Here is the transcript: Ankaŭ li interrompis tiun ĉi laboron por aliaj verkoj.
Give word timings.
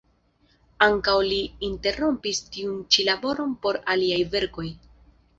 Ankaŭ 0.83 1.15
li 1.25 1.35
interrompis 1.67 2.39
tiun 2.55 2.79
ĉi 2.95 3.05
laboron 3.09 3.53
por 3.67 3.77
aliaj 3.97 4.19
verkoj. 4.37 4.65